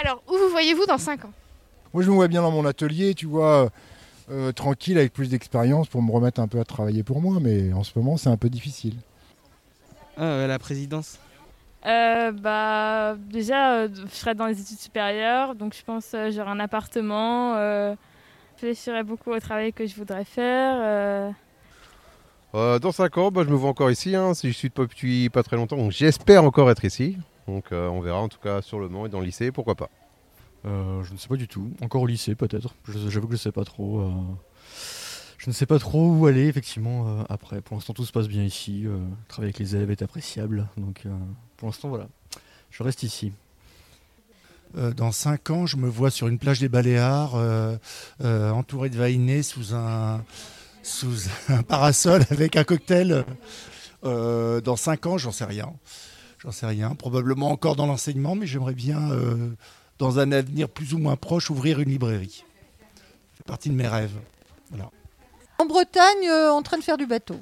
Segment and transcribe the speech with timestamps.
[0.00, 1.32] Alors, où vous voyez-vous dans 5 ans?
[1.92, 3.70] Moi, je me vois bien dans mon atelier, tu vois,
[4.30, 7.72] euh, tranquille, avec plus d'expérience pour me remettre un peu à travailler pour moi, mais
[7.72, 8.94] en ce moment, c'est un peu difficile.
[10.16, 11.18] Ah, la présidence.
[11.86, 16.50] Euh, bah, déjà, euh, je serai dans les études supérieures, donc je pense que j'aurai
[16.50, 17.54] un appartement.
[17.56, 17.96] je
[18.60, 21.32] réfléchirai beaucoup au travail que je voudrais faire.
[22.52, 25.42] dans 5 ans, bah, je me vois encore ici, hein, si je suis depuis pas
[25.42, 27.16] très longtemps, donc j'espère encore être ici.
[27.48, 29.90] Donc on verra en tout cas sur le Mans et dans le lycée, pourquoi pas.
[30.64, 31.70] je ne sais pas du tout.
[31.82, 32.74] Encore au lycée peut-être.
[32.86, 34.08] J'avoue que je ne sais pas trop.
[35.38, 37.60] Je ne sais pas trop où aller, effectivement, euh, après.
[37.60, 38.82] Pour l'instant, tout se passe bien ici.
[38.84, 40.68] Euh, le travail avec les élèves est appréciable.
[40.76, 41.10] Donc, euh,
[41.56, 42.08] pour l'instant, voilà.
[42.70, 43.32] Je reste ici.
[44.74, 47.34] dans 5 ans, je me vois sur une plage des Baléares,
[48.20, 50.22] entouré de vainés sous un,
[50.82, 53.24] sous un parasol avec un cocktail.
[54.02, 55.72] dans 5 ans, j'en sais rien.
[56.38, 56.94] J'en sais rien.
[56.94, 59.10] Probablement encore dans l'enseignement, mais j'aimerais bien,
[59.98, 62.44] dans un avenir plus ou moins proche, ouvrir une librairie.
[63.36, 64.16] C'est partie de mes rêves.
[64.70, 64.90] Voilà.
[65.58, 67.36] En Bretagne, euh, en train de faire du bateau.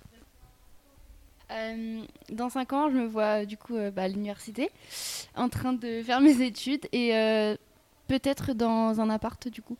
[1.53, 4.70] Euh, dans 5 ans, je me vois du coup euh, bah, à l'université,
[5.37, 7.11] en train de faire mes études et
[8.09, 9.77] peut-être dans un appart du coup.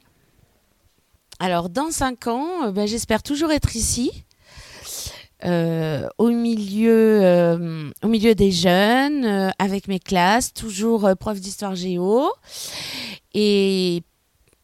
[1.39, 4.25] Alors, dans 5 ans, bah, j'espère toujours être ici,
[5.45, 12.33] au, milieu, au milieu des jeunes, avec mes classes, toujours prof d'histoire géo
[13.35, 14.03] et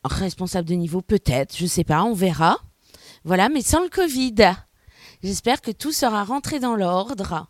[0.05, 2.59] responsable de niveau peut-être, je sais pas, on verra.
[3.25, 4.55] Voilà, mais sans le Covid.
[5.23, 7.47] J'espère que tout sera rentré dans l'ordre.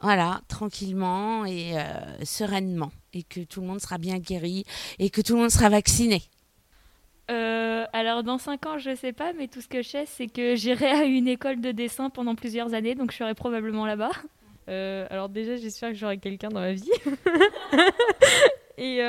[0.00, 2.92] Voilà, tranquillement et euh, sereinement.
[3.12, 4.64] Et que tout le monde sera bien guéri
[4.98, 6.22] et que tout le monde sera vacciné.
[7.30, 10.06] Euh, alors dans 5 ans, je ne sais pas, mais tout ce que je sais,
[10.06, 13.86] c'est que j'irai à une école de dessin pendant plusieurs années, donc je serai probablement
[13.86, 14.12] là-bas.
[14.68, 16.90] Euh, alors déjà, j'espère que j'aurai quelqu'un dans ma vie.
[18.78, 19.02] et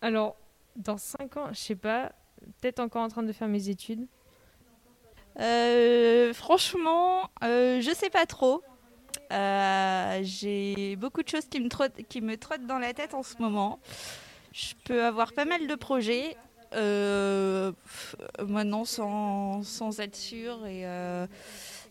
[0.00, 0.36] alors,
[0.76, 2.12] dans 5 ans, je sais pas,
[2.60, 4.06] peut-être encore en train de faire mes études.
[5.40, 8.62] Euh, franchement, euh, je sais pas trop.
[9.32, 11.68] Euh, j'ai beaucoup de choses qui me,
[12.02, 13.78] qui me trottent dans la tête en ce moment.
[14.52, 16.36] Je peux avoir pas mal de projets.
[18.46, 20.84] Maintenant, sans, sans, être sûre et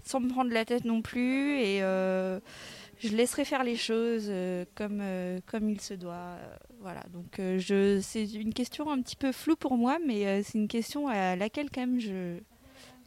[0.04, 1.60] sans me prendre la tête non plus.
[1.60, 4.32] Et je laisserai faire les choses
[4.76, 5.04] comme,
[5.46, 6.38] comme il se doit.
[6.80, 10.68] voilà, donc je, c'est une question un petit peu floue pour moi, mais c'est une
[10.68, 12.40] question à laquelle quand même je,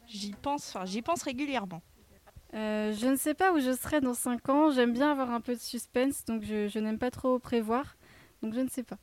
[0.07, 1.83] J'y pense, j'y pense régulièrement.
[2.55, 4.71] Euh, je ne sais pas où je serai dans 5 ans.
[4.71, 7.97] J'aime bien avoir un peu de suspense, donc je, n'aime pas trop prévoir.
[8.43, 8.99] Donc je ne sais pas.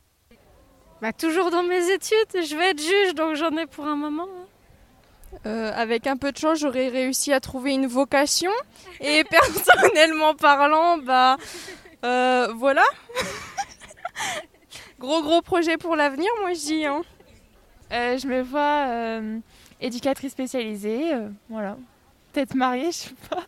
[1.02, 4.28] Bah, toujours dans mes études, je vais être juge, donc j'en ai pour un moment.
[4.30, 5.38] Hein.
[5.46, 8.52] Euh, avec un peu de chance, j'aurais réussi à trouver une vocation.
[9.00, 11.38] Et personnellement parlant, bah
[12.06, 12.84] euh, voilà.
[15.00, 16.86] gros gros projet pour l'avenir, moi je dis.
[16.86, 17.02] Hein.
[17.90, 19.42] je me vois
[19.82, 21.78] éducatrice spécialisée, euh, voilà.
[22.32, 23.44] Peut-être mariée, je sais pas.